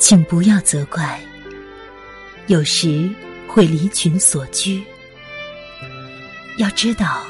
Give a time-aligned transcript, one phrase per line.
[0.00, 1.20] 请不要责怪，
[2.46, 3.08] 有时
[3.46, 4.82] 会离群所居。
[6.56, 7.22] 要知道，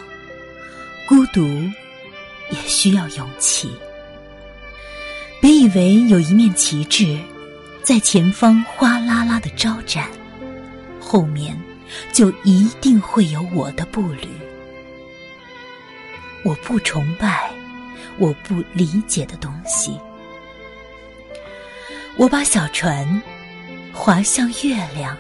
[1.08, 1.42] 孤独
[2.50, 3.70] 也需要勇气。
[5.40, 7.18] 别以为有一面旗帜
[7.82, 10.08] 在前方哗啦啦的招展，
[11.00, 11.60] 后面
[12.12, 14.28] 就一定会有我的步履。
[16.44, 17.50] 我不崇拜
[18.16, 19.98] 我不理解的东西。
[22.20, 23.22] 我把小船
[23.94, 25.16] 划向月亮，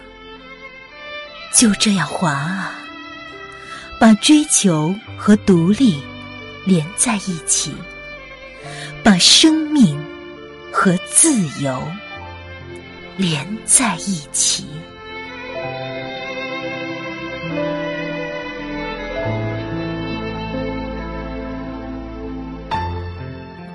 [1.50, 2.74] 就这样划啊，
[3.98, 6.02] 把追求和独立
[6.66, 7.74] 连在一起，
[9.02, 9.98] 把生命
[10.70, 11.32] 和自
[11.64, 11.82] 由
[13.16, 14.66] 连在一起。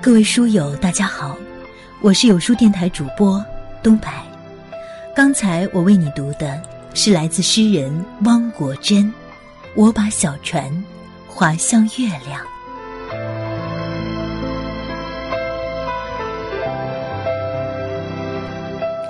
[0.00, 1.36] 各位书友，大家好。
[2.06, 3.44] 我是有书电台主播
[3.82, 4.22] 东白，
[5.12, 6.62] 刚才我为你读的
[6.94, 9.04] 是来自诗人汪国真，
[9.74, 10.70] 《我把小船
[11.26, 12.40] 划向月亮》。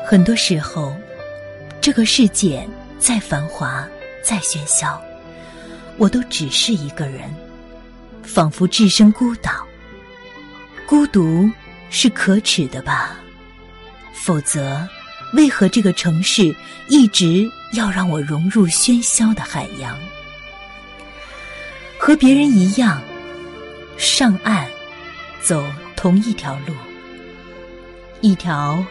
[0.07, 0.97] 很多时候，
[1.83, 2.67] 这个世界
[2.99, 3.87] 再繁华、
[4.25, 4.99] 再喧嚣，
[5.99, 7.29] 我都只是一个人，
[8.23, 9.51] 仿佛置身孤岛，
[10.87, 11.47] 孤独。
[11.91, 13.17] 是可耻的吧？
[14.13, 14.87] 否则，
[15.35, 16.55] 为何这个城市
[16.89, 19.97] 一直要让我融入喧嚣的海洋？
[21.99, 23.01] 和别人一样，
[23.97, 24.67] 上岸，
[25.41, 25.65] 走
[25.97, 26.75] 同一条路，
[28.21, 28.85] 一条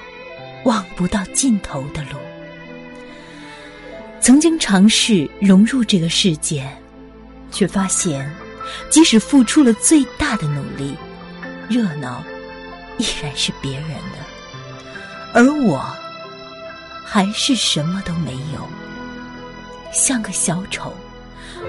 [0.64, 2.18] 望不到尽头的路。
[4.20, 6.68] 曾经尝试融入这个世界，
[7.52, 8.30] 却发现，
[8.90, 10.96] 即使付出了最大的努力，
[11.70, 12.24] 热闹。
[12.98, 14.18] 依然是别人的，
[15.34, 15.86] 而我
[17.04, 18.68] 还是什么都没有，
[19.92, 20.94] 像个小丑，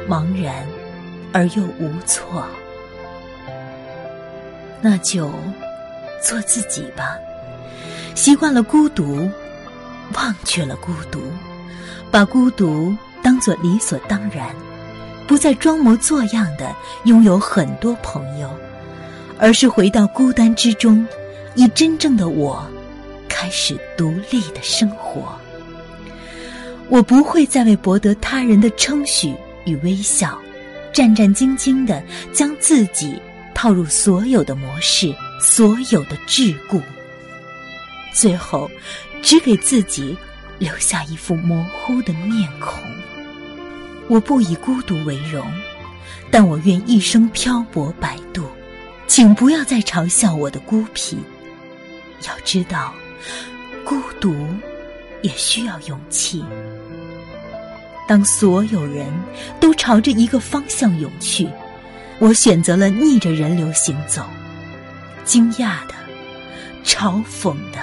[0.09, 0.67] 茫然
[1.33, 2.47] 而又无措。
[4.81, 5.31] 那就
[6.23, 7.17] 做自己吧，
[8.15, 9.29] 习惯了孤独，
[10.15, 11.21] 忘却了孤独，
[12.11, 14.55] 把孤独当作理所当然，
[15.27, 16.73] 不再装模作样的
[17.05, 18.49] 拥有很多朋友。
[19.39, 21.07] 而是回到孤单之中，
[21.55, 22.67] 以真正的我
[23.29, 25.37] 开始独立的生活。
[26.89, 30.39] 我不会再为博得他人的称许与微笑，
[30.93, 32.03] 战战兢兢的
[32.33, 33.21] 将自己
[33.55, 36.81] 套入所有的模式、所有的桎梏，
[38.13, 38.71] 最后
[39.21, 40.17] 只给自己
[40.59, 42.83] 留下一副模糊的面孔。
[44.09, 45.45] 我不以孤独为荣，
[46.31, 48.45] 但我愿一生漂泊摆渡。
[49.07, 51.19] 请不要再嘲笑我的孤僻。
[52.27, 52.93] 要知道，
[53.85, 54.35] 孤独
[55.23, 56.45] 也需要勇气。
[58.09, 59.07] 当所有人
[59.61, 61.49] 都朝着一个方向涌去，
[62.19, 64.25] 我选择了逆着人流行走。
[65.25, 65.95] 惊讶的、
[66.85, 67.79] 嘲讽的、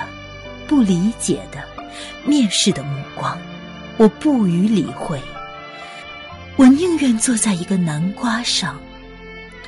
[0.66, 1.62] 不理解的、
[2.25, 3.38] 蔑视的目光，
[3.97, 5.22] 我不予理会。
[6.56, 8.79] 我宁愿坐在一个南瓜上。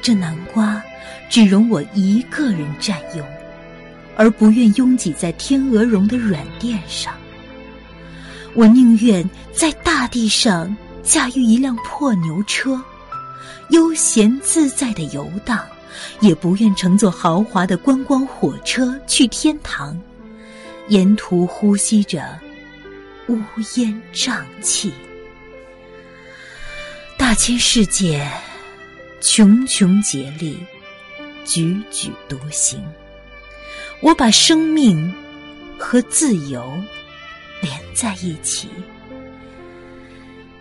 [0.02, 0.82] 这南瓜
[1.30, 3.26] 只容我一个人占用，
[4.16, 7.14] 而不愿拥挤在天鹅绒的软垫上。
[8.54, 12.82] 我宁愿在大地上驾驭一辆破牛车，
[13.70, 15.66] 悠闲自在的游荡，
[16.20, 20.00] 也不愿乘坐豪华的观光火车去天堂，
[20.88, 22.40] 沿途呼吸着
[23.28, 23.38] 乌
[23.76, 24.94] 烟瘴气。
[27.18, 28.26] 大千世界。
[29.22, 30.56] 茕茕孑立，
[31.46, 32.84] 踽踽独行。
[34.02, 35.14] 我把生命
[35.80, 36.78] 和自由
[37.62, 38.70] 连在一起，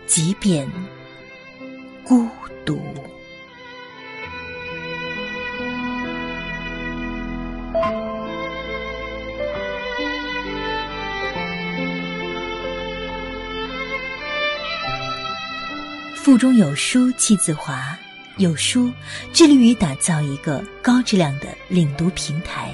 [0.07, 0.65] 即便
[2.03, 2.27] 孤
[2.65, 2.81] 独。
[16.15, 17.95] 腹中有书气自华。
[18.37, 18.91] 有书
[19.31, 22.69] 致力于打造一个高质量的领读平台，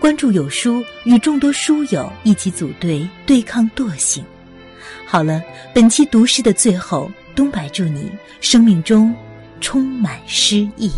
[0.00, 4.24] 关注有书，与众多书友一起组队对抗惰性。
[5.06, 5.42] 好了，
[5.74, 8.10] 本期读诗的最后，东白祝你
[8.40, 9.14] 生命中
[9.60, 10.90] 充满诗意。